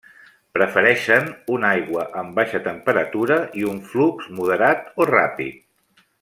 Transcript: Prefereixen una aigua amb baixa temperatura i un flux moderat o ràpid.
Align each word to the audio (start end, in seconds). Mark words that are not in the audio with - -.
Prefereixen 0.57 1.27
una 1.57 1.69
aigua 1.73 2.05
amb 2.21 2.33
baixa 2.39 2.61
temperatura 2.69 3.37
i 3.61 3.67
un 3.75 3.79
flux 3.93 4.31
moderat 4.41 4.91
o 5.05 5.09
ràpid. 5.15 5.65